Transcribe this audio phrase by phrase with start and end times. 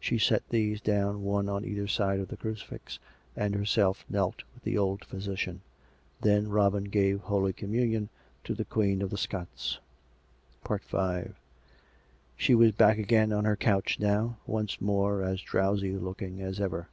[0.00, 2.98] She set these down one on either side of the crucifix,
[3.36, 5.60] and herself knelt with the old physician....
[6.20, 8.08] Then Robin gave holy communion
[8.42, 9.78] to the Queen of the Scots....
[12.36, 16.88] She was back again on her couch now, once more as drowsy looking as ever.